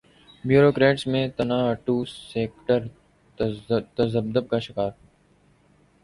bureaucrats 0.43 1.05
میں 1.07 1.27
تنا 1.37 1.57
auto 1.69 1.95
sector 2.07 2.87
تذبذب 3.97 4.49
کا 4.49 4.59
شکار 4.59 4.89